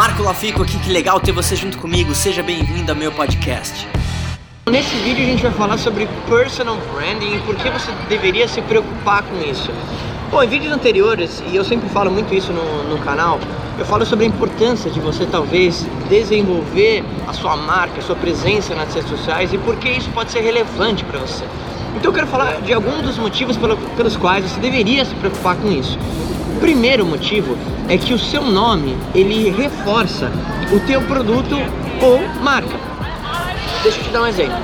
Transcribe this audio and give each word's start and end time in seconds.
Marco 0.00 0.22
Lafico 0.22 0.62
aqui, 0.62 0.78
que 0.78 0.90
legal 0.90 1.20
ter 1.20 1.30
você 1.30 1.54
junto 1.54 1.76
comigo. 1.76 2.14
Seja 2.14 2.42
bem-vindo 2.42 2.90
ao 2.90 2.96
meu 2.96 3.12
podcast. 3.12 3.86
Nesse 4.70 4.96
vídeo 4.96 5.22
a 5.22 5.26
gente 5.26 5.42
vai 5.42 5.52
falar 5.52 5.76
sobre 5.76 6.08
personal 6.26 6.78
branding 6.94 7.36
e 7.36 7.38
por 7.40 7.54
que 7.54 7.68
você 7.68 7.92
deveria 8.08 8.48
se 8.48 8.62
preocupar 8.62 9.22
com 9.22 9.38
isso. 9.42 9.70
Bom, 10.30 10.42
em 10.42 10.48
vídeos 10.48 10.72
anteriores, 10.72 11.42
e 11.52 11.54
eu 11.54 11.62
sempre 11.62 11.86
falo 11.90 12.10
muito 12.10 12.34
isso 12.34 12.50
no, 12.50 12.84
no 12.84 12.96
canal, 13.04 13.38
eu 13.78 13.84
falo 13.84 14.06
sobre 14.06 14.24
a 14.24 14.28
importância 14.28 14.90
de 14.90 14.98
você 15.00 15.26
talvez 15.26 15.86
desenvolver 16.08 17.04
a 17.28 17.34
sua 17.34 17.54
marca, 17.54 17.98
a 17.98 18.02
sua 18.02 18.16
presença 18.16 18.74
nas 18.74 18.94
redes 18.94 19.10
sociais 19.10 19.52
e 19.52 19.58
por 19.58 19.76
que 19.76 19.90
isso 19.90 20.08
pode 20.12 20.32
ser 20.32 20.40
relevante 20.40 21.04
para 21.04 21.18
você. 21.18 21.44
Então 21.94 22.10
eu 22.10 22.14
quero 22.14 22.26
falar 22.26 22.62
de 22.62 22.72
alguns 22.72 23.02
dos 23.02 23.18
motivos 23.18 23.58
pelos 23.94 24.16
quais 24.16 24.50
você 24.50 24.60
deveria 24.60 25.04
se 25.04 25.14
preocupar 25.16 25.56
com 25.56 25.70
isso. 25.70 25.98
Primeiro 26.60 27.06
motivo 27.06 27.56
é 27.88 27.96
que 27.96 28.12
o 28.12 28.18
seu 28.18 28.42
nome 28.44 28.96
ele 29.14 29.50
reforça 29.50 30.30
o 30.70 30.78
teu 30.80 31.00
produto 31.02 31.56
ou 32.02 32.20
marca. 32.42 32.78
Deixa 33.82 33.98
eu 33.98 34.04
te 34.04 34.10
dar 34.10 34.22
um 34.22 34.26
exemplo. 34.26 34.58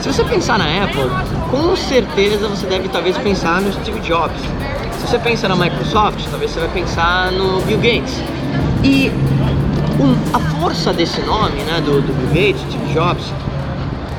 Se 0.00 0.12
você 0.12 0.24
pensar 0.24 0.58
na 0.58 0.64
Apple, 0.84 1.10
com 1.50 1.76
certeza 1.76 2.48
você 2.48 2.66
deve 2.66 2.88
talvez 2.88 3.16
pensar 3.18 3.60
no 3.60 3.72
Steve 3.72 4.00
Jobs. 4.00 4.40
Se 4.98 5.06
você 5.06 5.18
pensa 5.18 5.46
na 5.46 5.54
Microsoft, 5.54 6.24
talvez 6.30 6.50
você 6.50 6.60
vai 6.60 6.70
pensar 6.70 7.30
no 7.30 7.60
Bill 7.62 7.78
Gates. 7.78 8.14
E 8.82 9.10
um, 10.00 10.16
a 10.34 10.40
força 10.58 10.92
desse 10.92 11.20
nome, 11.20 11.60
né, 11.62 11.82
do, 11.84 12.00
do 12.00 12.12
Bill 12.14 12.28
Gates, 12.28 12.62
Steve 12.62 12.94
Jobs, 12.94 13.32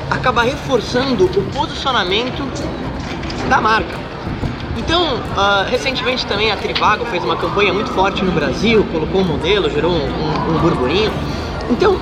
acaba 0.08 0.42
reforçando 0.42 1.24
o 1.24 1.42
posicionamento 1.52 2.48
da 3.48 3.60
marca. 3.60 3.98
Então, 4.76 5.14
uh, 5.14 5.68
recentemente 5.68 6.26
também 6.26 6.50
a 6.50 6.56
Trivago 6.56 7.04
fez 7.06 7.22
uma 7.22 7.36
campanha 7.36 7.72
muito 7.72 7.90
forte 7.90 8.24
no 8.24 8.32
Brasil, 8.32 8.84
colocou 8.92 9.20
um 9.20 9.24
modelo, 9.24 9.70
gerou 9.70 9.92
um, 9.92 10.54
um, 10.54 10.58
burburinho. 10.58 11.12
Então, 11.70 11.98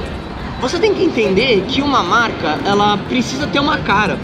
você 0.61 0.79
tem 0.79 0.95
que 0.95 1.05
entender 1.05 1.65
que 1.69 1.83
uma 1.83 2.03
marca, 2.03 2.59
ela 2.65 2.97
precisa 2.97 3.47
ter 3.47 3.61
uma 3.61 3.79
cara, 3.79 4.19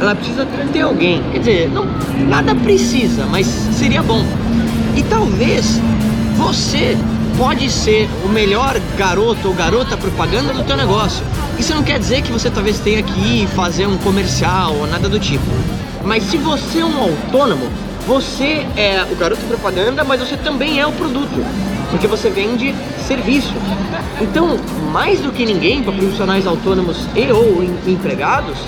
ela 0.00 0.14
precisa 0.14 0.46
ter 0.72 0.80
alguém. 0.80 1.22
Quer 1.30 1.38
dizer, 1.38 1.70
não, 1.70 1.86
nada 2.26 2.54
precisa, 2.54 3.26
mas 3.26 3.46
seria 3.46 4.02
bom. 4.02 4.24
E 4.96 5.02
talvez 5.02 5.78
você 6.36 6.96
pode 7.36 7.68
ser 7.70 8.08
o 8.24 8.28
melhor 8.28 8.80
garoto 8.96 9.48
ou 9.48 9.54
garota 9.54 9.96
propaganda 9.96 10.52
do 10.54 10.64
teu 10.64 10.76
negócio. 10.76 11.24
Isso 11.58 11.74
não 11.74 11.82
quer 11.82 11.98
dizer 11.98 12.22
que 12.22 12.32
você 12.32 12.50
talvez 12.50 12.78
tenha 12.80 13.02
que 13.02 13.42
ir 13.42 13.46
fazer 13.48 13.86
um 13.86 13.98
comercial 13.98 14.74
ou 14.74 14.86
nada 14.86 15.08
do 15.08 15.18
tipo. 15.18 15.44
Mas 16.04 16.22
se 16.24 16.38
você 16.38 16.80
é 16.80 16.84
um 16.84 17.02
autônomo, 17.02 17.68
você 18.06 18.66
é 18.76 19.04
o 19.10 19.16
garoto 19.16 19.40
propaganda, 19.46 20.04
mas 20.04 20.20
você 20.20 20.36
também 20.36 20.80
é 20.80 20.86
o 20.86 20.92
produto, 20.92 21.44
porque 21.90 22.06
você 22.06 22.30
vende 22.30 22.74
serviço. 23.06 23.54
Então, 24.20 24.58
mais 24.92 25.20
do 25.20 25.32
que 25.32 25.44
ninguém 25.44 25.82
para 25.82 25.92
profissionais 25.92 26.46
autônomos 26.46 27.06
e 27.14 27.30
ou 27.32 27.62
empregados, 27.86 28.58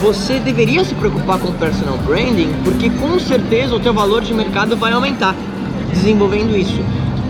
você 0.00 0.38
deveria 0.38 0.84
se 0.84 0.94
preocupar 0.94 1.38
com 1.38 1.52
personal 1.52 1.98
branding, 1.98 2.52
porque 2.64 2.88
com 2.90 3.18
certeza 3.18 3.74
o 3.74 3.80
teu 3.80 3.92
valor 3.92 4.22
de 4.22 4.32
mercado 4.32 4.76
vai 4.76 4.92
aumentar 4.92 5.34
desenvolvendo 5.92 6.56
isso 6.56 6.82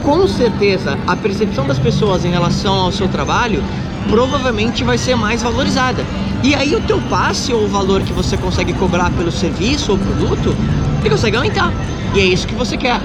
com 0.09 0.27
certeza 0.27 0.99
a 1.07 1.15
percepção 1.15 1.67
das 1.67 1.79
pessoas 1.79 2.25
em 2.25 2.31
relação 2.31 2.75
ao 2.75 2.91
seu 2.91 3.09
trabalho 3.09 3.63
provavelmente 4.09 4.85
vai 4.85 4.99
ser 4.99 5.15
mais 5.15 5.43
valorizada. 5.43 6.05
E 6.43 6.55
aí 6.55 6.75
o 6.75 6.81
teu 6.81 7.01
passe 7.03 7.53
ou 7.53 7.65
o 7.65 7.69
valor 7.69 8.03
que 8.03 8.13
você 8.13 8.37
consegue 8.37 8.73
cobrar 8.73 9.11
pelo 9.11 9.31
serviço 9.31 9.93
ou 9.93 9.99
produto, 9.99 10.55
ele 11.01 11.11
consegue 11.11 11.37
aumentar. 11.37 11.73
E 12.15 12.21
é 12.21 12.25
isso 12.25 12.47
que 12.47 12.55
você 12.55 12.77
quer. 12.77 13.01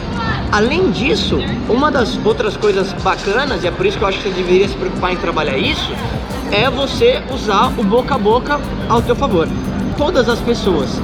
Além 0.51 0.91
disso, 0.91 1.39
uma 1.67 1.91
das 1.91 2.17
outras 2.23 2.55
coisas 2.55 2.93
bacanas, 3.03 3.63
e 3.63 3.67
é 3.67 3.71
por 3.71 3.85
isso 3.85 3.97
que 3.97 4.03
eu 4.03 4.07
acho 4.07 4.19
que 4.19 4.29
você 4.29 4.35
deveria 4.35 4.67
se 4.67 4.75
preocupar 4.75 5.11
em 5.11 5.17
trabalhar 5.17 5.57
isso, 5.57 5.91
é 6.51 6.69
você 6.69 7.21
usar 7.33 7.73
o 7.77 7.83
boca 7.83 8.15
a 8.15 8.17
boca 8.17 8.59
ao 8.87 9.01
teu 9.01 9.15
favor. 9.15 9.47
Todas 9.97 10.29
as 10.29 10.39
pessoas 10.39 11.01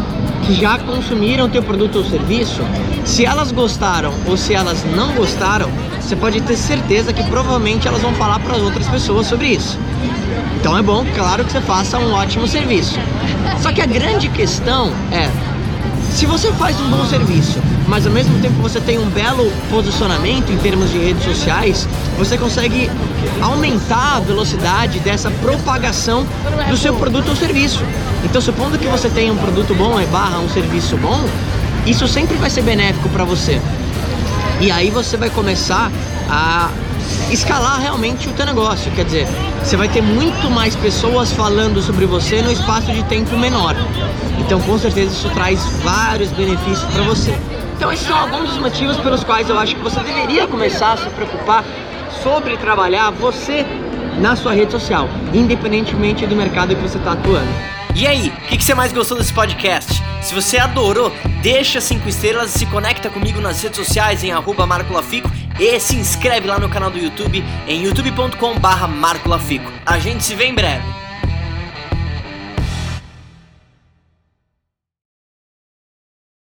que 0.49 0.55
já 0.55 0.79
consumiram 0.79 1.47
teu 1.47 1.61
produto 1.61 1.99
ou 1.99 2.03
serviço, 2.03 2.61
se 3.05 3.23
elas 3.23 3.51
gostaram 3.51 4.11
ou 4.25 4.35
se 4.35 4.51
elas 4.51 4.83
não 4.95 5.13
gostaram, 5.13 5.69
você 6.01 6.15
pode 6.15 6.41
ter 6.41 6.57
certeza 6.57 7.13
que 7.13 7.23
provavelmente 7.25 7.87
elas 7.87 8.01
vão 8.01 8.11
falar 8.15 8.39
para 8.39 8.55
as 8.55 8.61
outras 8.61 8.87
pessoas 8.87 9.27
sobre 9.27 9.49
isso. 9.49 9.77
Então 10.59 10.75
é 10.75 10.81
bom, 10.81 11.05
claro, 11.13 11.45
que 11.45 11.51
você 11.51 11.61
faça 11.61 11.99
um 11.99 12.13
ótimo 12.13 12.47
serviço. 12.47 12.99
Só 13.61 13.71
que 13.71 13.79
a 13.79 13.85
grande 13.85 14.27
questão 14.29 14.91
é 15.11 15.29
se 16.11 16.25
você 16.25 16.51
faz 16.53 16.81
um 16.81 16.89
bom 16.89 17.05
serviço, 17.05 17.59
mas 17.89 18.05
ao 18.05 18.13
mesmo 18.13 18.39
tempo 18.39 18.61
você 18.61 18.79
tem 18.79 18.99
um 18.99 19.09
belo 19.09 19.51
posicionamento 19.69 20.51
em 20.51 20.57
termos 20.57 20.91
de 20.91 20.99
redes 20.99 21.23
sociais, 21.23 21.87
você 22.19 22.37
consegue 22.37 22.89
aumentar 23.41 24.17
a 24.17 24.19
velocidade 24.19 24.99
dessa 24.99 25.31
propagação 25.31 26.25
do 26.69 26.77
seu 26.77 26.93
produto 26.93 27.29
ou 27.29 27.35
serviço. 27.35 27.83
Então, 28.23 28.39
supondo 28.39 28.77
que 28.77 28.87
você 28.87 29.09
tenha 29.09 29.33
um 29.33 29.37
produto 29.37 29.73
bom 29.73 29.99
e 29.99 30.05
barra 30.05 30.37
um 30.39 30.47
serviço 30.47 30.95
bom, 30.97 31.19
isso 31.87 32.07
sempre 32.07 32.37
vai 32.37 32.51
ser 32.51 32.61
benéfico 32.61 33.09
para 33.09 33.23
você. 33.23 33.59
E 34.61 34.69
aí 34.69 34.91
você 34.91 35.17
vai 35.17 35.31
começar 35.31 35.91
a 36.29 36.69
escalar 37.31 37.79
realmente 37.79 38.29
o 38.29 38.33
teu 38.33 38.45
negócio, 38.45 38.91
quer 38.91 39.05
dizer, 39.05 39.27
você 39.63 39.75
vai 39.75 39.89
ter 39.89 40.01
muito 40.01 40.47
mais 40.51 40.75
pessoas 40.75 41.31
falando 41.31 41.81
sobre 41.81 42.05
você 42.05 42.41
no 42.43 42.51
espaço 42.51 42.91
de 42.91 43.01
tempo 43.05 43.35
menor. 43.35 43.75
Então, 44.37 44.61
com 44.61 44.77
certeza 44.77 45.11
isso 45.11 45.29
traz 45.31 45.59
vários 45.83 46.29
benefícios 46.29 46.87
para 46.93 47.01
você. 47.01 47.33
Então, 47.79 47.93
esses 47.93 48.05
são 48.05 48.17
alguns 48.17 48.49
dos 48.49 48.57
motivos 48.57 48.97
pelos 48.97 49.23
quais 49.23 49.49
eu 49.49 49.57
acho 49.57 49.73
que 49.73 49.81
você 49.81 50.01
deveria 50.01 50.45
começar 50.45 50.91
a 50.91 50.97
se 50.97 51.09
preocupar 51.11 51.63
sobre 52.21 52.57
trabalhar 52.57 53.09
você 53.09 53.65
na 54.19 54.35
sua 54.35 54.51
rede 54.51 54.73
social, 54.73 55.07
independentemente 55.33 56.27
do 56.27 56.35
mercado 56.35 56.75
que 56.75 56.81
você 56.81 56.97
está 56.97 57.13
atuando. 57.13 57.47
E 57.95 58.05
aí, 58.05 58.27
o 58.27 58.47
que, 58.47 58.57
que, 58.57 58.65
você 58.65 58.75
mais 58.75 58.91
gostou 58.91 59.17
desse 59.17 59.31
podcast? 59.31 60.03
Se 60.21 60.35
você 60.35 60.57
adorou, 60.57 61.09
deixa 61.41 61.79
cinco 61.79 62.09
estrelas 62.09 62.53
e 62.53 62.59
se 62.59 62.65
conecta 62.65 63.09
comigo 63.09 63.39
nas 63.39 63.63
redes 63.63 63.77
sociais 63.77 64.25
em 64.25 64.33
arroba 64.33 64.65
Marco 64.65 64.91
Lafico 64.91 65.31
e 65.57 65.79
se 65.79 65.95
inscreve 65.95 66.49
lá 66.49 66.59
no 66.59 66.67
canal 66.67 66.91
do 66.91 66.99
YouTube 66.99 67.41
em 67.65 67.85
youtube.com 67.85 68.59
barra 68.59 68.89
Marco 68.89 69.29
Lafico. 69.29 69.71
A 69.85 69.97
gente 69.97 70.21
se 70.25 70.35
vê 70.35 70.47
em 70.47 70.53
breve. 70.53 70.83